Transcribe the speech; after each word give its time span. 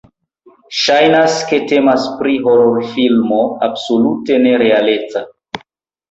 Ŝajnas, 0.83 1.33
ke 1.49 1.57
temas 1.71 2.07
pri 2.21 2.33
hororfilmo 2.47 3.41
absolute 3.67 4.39
ne-realeca. 4.47 5.23